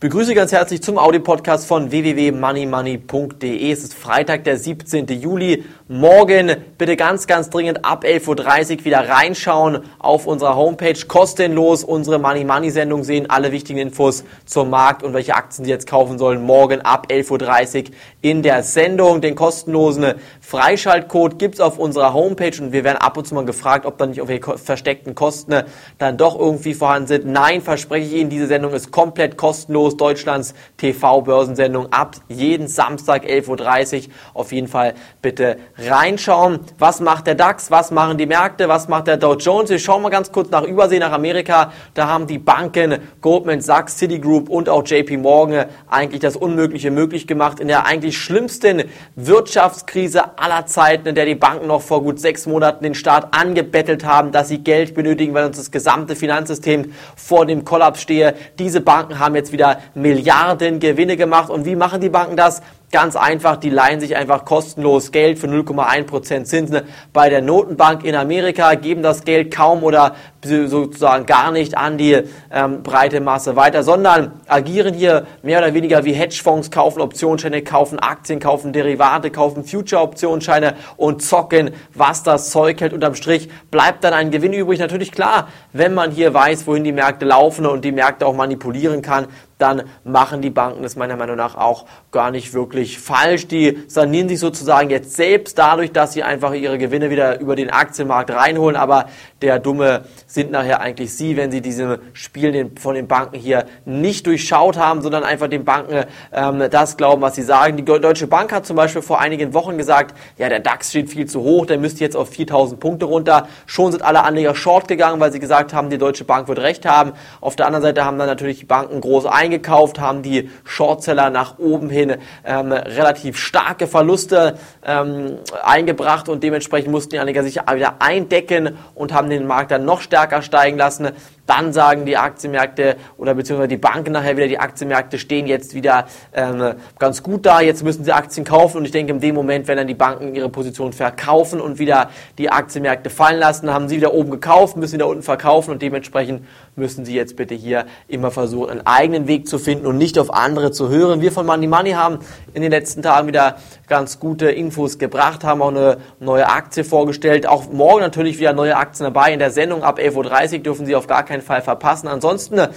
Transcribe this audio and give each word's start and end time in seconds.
begrüße 0.00 0.34
ganz 0.34 0.50
herzlich 0.50 0.82
zum 0.82 0.98
Audio-Podcast 0.98 1.68
von 1.68 1.92
www.moneymoney.de. 1.92 3.70
Es 3.70 3.84
ist 3.84 3.94
Freitag, 3.94 4.42
der 4.42 4.56
17. 4.56 5.06
Juli. 5.06 5.64
Morgen 5.86 6.56
bitte 6.78 6.96
ganz, 6.96 7.28
ganz 7.28 7.48
dringend 7.48 7.84
ab 7.84 8.04
11.30 8.04 8.78
Uhr 8.78 8.84
wieder 8.86 9.08
reinschauen 9.08 9.84
auf 10.00 10.26
unserer 10.26 10.56
Homepage. 10.56 10.98
Kostenlos 11.06 11.84
unsere 11.84 12.18
Money 12.18 12.44
Money 12.44 12.70
Sendung 12.70 13.04
sehen. 13.04 13.30
Alle 13.30 13.52
wichtigen 13.52 13.78
Infos 13.78 14.24
zum 14.46 14.70
Markt 14.70 15.04
und 15.04 15.14
welche 15.14 15.36
Aktien 15.36 15.64
Sie 15.64 15.70
jetzt 15.70 15.86
kaufen 15.86 16.18
sollen. 16.18 16.42
Morgen 16.42 16.80
ab 16.80 17.06
11.30 17.10 17.90
Uhr 17.90 17.94
in 18.20 18.42
der 18.42 18.64
Sendung. 18.64 19.20
Den 19.20 19.36
kostenlosen 19.36 20.14
Freischaltcode 20.40 21.38
gibt 21.38 21.54
es 21.56 21.60
auf 21.60 21.78
unserer 21.78 22.14
Homepage 22.14 22.60
und 22.60 22.72
wir 22.72 22.82
werden 22.82 22.98
ab 22.98 23.16
und 23.16 23.28
zu 23.28 23.34
mal 23.34 23.44
gefragt, 23.44 23.86
ob 23.86 23.98
da 23.98 24.06
nicht 24.06 24.18
irgendwelche 24.18 24.58
versteckten 24.58 25.14
Kosten 25.14 25.62
dann 25.98 26.16
doch 26.16 26.36
irgendwie 26.36 26.74
vorhanden 26.74 27.06
sind. 27.06 27.26
Nein, 27.26 27.62
verspreche 27.62 28.06
ich 28.06 28.14
Ihnen, 28.14 28.30
diese 28.30 28.48
Sendung 28.48 28.72
ist 28.72 28.90
komplett 28.90 29.36
kostenlos 29.36 29.83
Kurs 29.84 29.98
Deutschlands 29.98 30.54
TV-Börsensendung 30.78 31.92
ab 31.92 32.16
jeden 32.28 32.68
Samstag 32.68 33.26
11.30 33.26 34.06
Uhr. 34.06 34.12
Auf 34.32 34.50
jeden 34.50 34.66
Fall 34.66 34.94
bitte 35.20 35.58
reinschauen. 35.76 36.60
Was 36.78 37.00
macht 37.00 37.26
der 37.26 37.34
DAX? 37.34 37.70
Was 37.70 37.90
machen 37.90 38.16
die 38.16 38.24
Märkte? 38.24 38.66
Was 38.66 38.88
macht 38.88 39.08
der 39.08 39.18
Dow 39.18 39.34
Jones? 39.34 39.68
Wir 39.68 39.78
schauen 39.78 40.00
mal 40.00 40.08
ganz 40.08 40.32
kurz 40.32 40.48
nach 40.48 40.62
Übersee, 40.62 40.98
nach 40.98 41.12
Amerika. 41.12 41.70
Da 41.92 42.08
haben 42.08 42.26
die 42.26 42.38
Banken 42.38 42.96
Goldman 43.20 43.60
Sachs, 43.60 43.98
Citigroup 43.98 44.48
und 44.48 44.70
auch 44.70 44.86
JP 44.86 45.18
Morgan 45.18 45.66
eigentlich 45.90 46.20
das 46.20 46.36
Unmögliche 46.36 46.90
möglich 46.90 47.26
gemacht. 47.26 47.60
In 47.60 47.68
der 47.68 47.84
eigentlich 47.84 48.16
schlimmsten 48.16 48.84
Wirtschaftskrise 49.16 50.38
aller 50.38 50.64
Zeiten, 50.64 51.08
in 51.08 51.14
der 51.14 51.26
die 51.26 51.34
Banken 51.34 51.66
noch 51.66 51.82
vor 51.82 52.02
gut 52.02 52.18
sechs 52.18 52.46
Monaten 52.46 52.84
den 52.84 52.94
Staat 52.94 53.36
angebettelt 53.38 54.06
haben, 54.06 54.32
dass 54.32 54.48
sie 54.48 54.64
Geld 54.64 54.94
benötigen, 54.94 55.34
weil 55.34 55.44
uns 55.44 55.58
das 55.58 55.70
gesamte 55.70 56.16
Finanzsystem 56.16 56.94
vor 57.16 57.44
dem 57.44 57.66
Kollaps 57.66 58.00
stehe. 58.00 58.34
Diese 58.58 58.80
Banken 58.80 59.18
haben 59.18 59.34
jetzt 59.34 59.52
wieder 59.52 59.73
Milliarden 59.94 60.80
Gewinne 60.80 61.16
gemacht. 61.16 61.50
Und 61.50 61.64
wie 61.64 61.76
machen 61.76 62.00
die 62.00 62.08
Banken 62.08 62.36
das? 62.36 62.62
Ganz 62.94 63.16
einfach, 63.16 63.56
die 63.56 63.70
leihen 63.70 63.98
sich 63.98 64.14
einfach 64.14 64.44
kostenlos 64.44 65.10
Geld 65.10 65.40
für 65.40 65.48
0,1% 65.48 66.44
Zinsen 66.44 66.82
bei 67.12 67.28
der 67.28 67.42
Notenbank 67.42 68.04
in 68.04 68.14
Amerika, 68.14 68.76
geben 68.76 69.02
das 69.02 69.24
Geld 69.24 69.52
kaum 69.52 69.82
oder 69.82 70.14
sozusagen 70.44 71.26
gar 71.26 71.50
nicht 71.50 71.76
an 71.76 71.98
die 71.98 72.22
ähm, 72.52 72.84
breite 72.84 73.20
Masse 73.20 73.56
weiter, 73.56 73.82
sondern 73.82 74.40
agieren 74.46 74.94
hier 74.94 75.26
mehr 75.42 75.58
oder 75.58 75.74
weniger 75.74 76.04
wie 76.04 76.12
Hedgefonds, 76.12 76.70
kaufen 76.70 77.00
Optionsscheine, 77.00 77.62
kaufen 77.62 77.98
Aktien, 77.98 78.38
kaufen 78.38 78.72
Derivate, 78.72 79.32
kaufen 79.32 79.64
Future-Optionsscheine 79.64 80.74
und 80.96 81.20
zocken, 81.20 81.70
was 81.94 82.22
das 82.22 82.50
Zeug 82.50 82.80
hält. 82.80 82.92
Unterm 82.92 83.16
Strich 83.16 83.48
bleibt 83.72 84.04
dann 84.04 84.12
ein 84.12 84.30
Gewinn 84.30 84.52
übrig. 84.52 84.78
Natürlich 84.78 85.10
klar, 85.10 85.48
wenn 85.72 85.94
man 85.94 86.12
hier 86.12 86.32
weiß, 86.32 86.66
wohin 86.68 86.84
die 86.84 86.92
Märkte 86.92 87.24
laufen 87.24 87.66
und 87.66 87.84
die 87.84 87.92
Märkte 87.92 88.26
auch 88.26 88.36
manipulieren 88.36 89.02
kann, 89.02 89.26
dann 89.58 89.84
machen 90.04 90.42
die 90.42 90.50
Banken 90.50 90.82
das 90.82 90.96
meiner 90.96 91.16
Meinung 91.16 91.36
nach 91.36 91.54
auch 91.54 91.86
gar 92.10 92.30
nicht 92.30 92.52
wirklich 92.52 92.83
falsch. 92.98 93.48
Die 93.48 93.78
sanieren 93.86 94.28
sich 94.28 94.38
sozusagen 94.38 94.90
jetzt 94.90 95.16
selbst 95.16 95.58
dadurch, 95.58 95.92
dass 95.92 96.12
sie 96.12 96.22
einfach 96.22 96.52
ihre 96.52 96.78
Gewinne 96.78 97.10
wieder 97.10 97.40
über 97.40 97.56
den 97.56 97.70
Aktienmarkt 97.70 98.30
reinholen. 98.30 98.76
Aber 98.76 99.06
der 99.42 99.58
Dumme 99.58 100.04
sind 100.26 100.50
nachher 100.50 100.80
eigentlich 100.80 101.14
sie, 101.14 101.36
wenn 101.36 101.50
sie 101.50 101.60
diese 101.60 102.00
Spiel 102.12 102.70
von 102.78 102.94
den 102.94 103.08
Banken 103.08 103.36
hier 103.36 103.66
nicht 103.84 104.26
durchschaut 104.26 104.76
haben, 104.76 105.02
sondern 105.02 105.24
einfach 105.24 105.48
den 105.48 105.64
Banken 105.64 106.04
ähm, 106.32 106.64
das 106.70 106.96
glauben, 106.96 107.22
was 107.22 107.34
sie 107.34 107.42
sagen. 107.42 107.76
Die 107.76 107.84
Deutsche 107.84 108.26
Bank 108.26 108.52
hat 108.52 108.66
zum 108.66 108.76
Beispiel 108.76 109.02
vor 109.02 109.20
einigen 109.20 109.54
Wochen 109.54 109.78
gesagt, 109.78 110.16
ja, 110.36 110.48
der 110.48 110.60
DAX 110.60 110.90
steht 110.90 111.10
viel 111.10 111.26
zu 111.26 111.40
hoch, 111.42 111.66
der 111.66 111.78
müsste 111.78 112.04
jetzt 112.04 112.16
auf 112.16 112.28
4000 112.30 112.80
Punkte 112.80 113.06
runter. 113.06 113.48
Schon 113.66 113.92
sind 113.92 114.02
alle 114.02 114.24
Anleger 114.24 114.54
short 114.54 114.88
gegangen, 114.88 115.20
weil 115.20 115.32
sie 115.32 115.40
gesagt 115.40 115.72
haben, 115.72 115.90
die 115.90 115.98
Deutsche 115.98 116.24
Bank 116.24 116.48
wird 116.48 116.58
recht 116.58 116.86
haben. 116.86 117.12
Auf 117.40 117.56
der 117.56 117.66
anderen 117.66 117.82
Seite 117.82 118.04
haben 118.04 118.18
dann 118.18 118.28
natürlich 118.28 118.60
die 118.60 118.66
Banken 118.66 119.00
groß 119.00 119.26
eingekauft 119.26 119.54
eingekauft, 119.54 120.00
haben 120.00 120.22
die 120.22 120.50
Shortseller 120.64 121.30
nach 121.30 121.58
oben 121.58 121.90
hin 121.90 122.16
ähm, 122.44 122.73
relativ 122.74 123.38
starke 123.38 123.86
Verluste 123.86 124.58
ähm, 124.84 125.38
eingebracht 125.62 126.28
und 126.28 126.42
dementsprechend 126.42 126.90
mussten 126.90 127.10
die 127.10 127.18
Anleger 127.18 127.42
sich 127.42 127.56
wieder 127.56 127.96
eindecken 128.00 128.76
und 128.94 129.12
haben 129.12 129.30
den 129.30 129.46
Markt 129.46 129.70
dann 129.70 129.84
noch 129.84 130.00
stärker 130.00 130.42
steigen 130.42 130.78
lassen. 130.78 131.10
Dann 131.46 131.72
sagen 131.72 132.06
die 132.06 132.16
Aktienmärkte 132.16 132.96
oder 133.18 133.34
beziehungsweise 133.34 133.68
die 133.68 133.76
Banken 133.76 134.12
nachher 134.12 134.36
wieder, 134.36 134.48
die 134.48 134.58
Aktienmärkte 134.58 135.18
stehen 135.18 135.46
jetzt 135.46 135.74
wieder 135.74 136.06
ähm, 136.32 136.74
ganz 136.98 137.22
gut 137.22 137.44
da, 137.44 137.60
jetzt 137.60 137.84
müssen 137.84 138.04
sie 138.04 138.12
Aktien 138.12 138.44
kaufen 138.44 138.78
und 138.78 138.84
ich 138.84 138.90
denke 138.90 139.12
in 139.12 139.20
dem 139.20 139.34
Moment, 139.34 139.68
wenn 139.68 139.76
dann 139.76 139.86
die 139.86 139.94
Banken 139.94 140.34
ihre 140.34 140.48
Position 140.48 140.92
verkaufen 140.92 141.60
und 141.60 141.78
wieder 141.78 142.10
die 142.38 142.50
Aktienmärkte 142.50 143.10
fallen 143.10 143.38
lassen, 143.38 143.70
haben 143.70 143.88
sie 143.88 143.96
wieder 143.96 144.14
oben 144.14 144.30
gekauft, 144.30 144.76
müssen 144.76 144.94
wieder 144.94 145.08
unten 145.08 145.22
verkaufen 145.22 145.70
und 145.72 145.82
dementsprechend 145.82 146.46
müssen 146.76 147.04
sie 147.04 147.14
jetzt 147.14 147.36
bitte 147.36 147.54
hier 147.54 147.86
immer 148.08 148.30
versuchen, 148.30 148.70
einen 148.70 148.86
eigenen 148.86 149.28
Weg 149.28 149.46
zu 149.48 149.58
finden 149.58 149.86
und 149.86 149.98
nicht 149.98 150.18
auf 150.18 150.32
andere 150.32 150.72
zu 150.72 150.88
hören. 150.88 151.20
Wir 151.20 151.30
von 151.30 151.46
Money 151.46 151.66
Money 151.66 151.92
haben 151.92 152.18
in 152.52 152.62
den 152.62 152.70
letzten 152.70 153.02
Tagen 153.02 153.28
wieder 153.28 153.56
ganz 153.86 154.18
gute 154.18 154.50
Infos 154.50 154.98
gebracht, 154.98 155.44
haben 155.44 155.62
auch 155.62 155.68
eine 155.68 155.98
neue 156.20 156.48
Aktie 156.48 156.84
vorgestellt, 156.84 157.46
auch 157.46 157.70
morgen 157.70 158.00
natürlich 158.00 158.38
wieder 158.38 158.52
neue 158.52 158.76
Aktien 158.76 159.04
dabei. 159.04 159.32
In 159.32 159.38
der 159.38 159.50
Sendung 159.50 159.82
ab 159.82 159.98
11.30 159.98 160.52
Uhr 160.54 160.58
dürfen 160.60 160.86
Sie 160.86 160.96
auf 160.96 161.06
gar 161.06 161.24
keinen 161.24 161.33
keinen 161.34 161.42
Fall 161.42 161.62
verpassen. 161.62 162.08
Ansonsten 162.08 162.58
äh, 162.58 162.68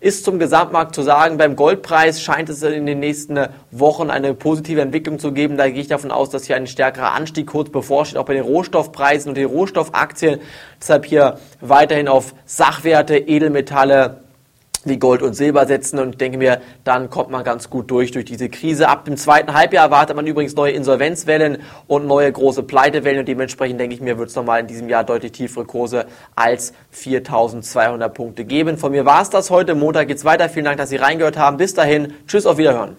ist 0.00 0.24
zum 0.24 0.38
Gesamtmarkt 0.38 0.94
zu 0.94 1.02
sagen, 1.02 1.38
beim 1.38 1.56
Goldpreis 1.56 2.20
scheint 2.20 2.48
es 2.48 2.62
in 2.62 2.86
den 2.86 3.00
nächsten 3.00 3.36
äh, 3.36 3.48
Wochen 3.70 4.10
eine 4.10 4.34
positive 4.34 4.80
Entwicklung 4.80 5.18
zu 5.18 5.32
geben. 5.32 5.56
Da 5.56 5.68
gehe 5.70 5.80
ich 5.80 5.88
davon 5.88 6.10
aus, 6.10 6.30
dass 6.30 6.44
hier 6.44 6.56
ein 6.56 6.66
stärkerer 6.66 7.12
Anstieg 7.12 7.46
kurz 7.46 7.70
bevorsteht, 7.70 8.18
auch 8.18 8.24
bei 8.24 8.34
den 8.34 8.44
Rohstoffpreisen 8.44 9.30
und 9.30 9.36
den 9.36 9.46
Rohstoffaktien. 9.46 10.40
Deshalb 10.80 11.06
hier 11.06 11.38
weiterhin 11.60 12.08
auf 12.08 12.34
Sachwerte, 12.44 13.16
Edelmetalle, 13.16 14.21
wie 14.84 14.98
Gold 14.98 15.22
und 15.22 15.34
Silber 15.34 15.66
setzen 15.66 15.98
und 15.98 16.20
denke 16.20 16.38
mir, 16.38 16.60
dann 16.84 17.10
kommt 17.10 17.30
man 17.30 17.44
ganz 17.44 17.70
gut 17.70 17.90
durch 17.90 18.10
durch 18.10 18.24
diese 18.24 18.48
Krise. 18.48 18.88
Ab 18.88 19.04
dem 19.04 19.16
zweiten 19.16 19.54
Halbjahr 19.54 19.86
erwartet 19.86 20.16
man 20.16 20.26
übrigens 20.26 20.54
neue 20.54 20.72
Insolvenzwellen 20.72 21.58
und 21.86 22.06
neue 22.06 22.30
große 22.30 22.62
Pleitewellen 22.62 23.20
und 23.20 23.28
dementsprechend 23.28 23.80
denke 23.80 23.94
ich 23.94 24.00
mir, 24.00 24.18
wird 24.18 24.30
es 24.30 24.36
nochmal 24.36 24.60
in 24.60 24.66
diesem 24.66 24.88
Jahr 24.88 25.04
deutlich 25.04 25.32
tiefere 25.32 25.64
Kurse 25.64 26.06
als 26.34 26.72
4.200 26.94 28.08
Punkte 28.08 28.44
geben. 28.44 28.78
Von 28.78 28.92
mir 28.92 29.04
war 29.04 29.22
es 29.22 29.30
das 29.30 29.50
heute. 29.50 29.74
Montag 29.74 30.08
geht's 30.08 30.24
weiter. 30.24 30.48
Vielen 30.48 30.64
Dank, 30.64 30.78
dass 30.78 30.90
Sie 30.90 30.96
reingehört 30.96 31.36
haben. 31.36 31.56
Bis 31.56 31.74
dahin. 31.74 32.14
Tschüss, 32.26 32.46
auf 32.46 32.58
Wiederhören. 32.58 32.96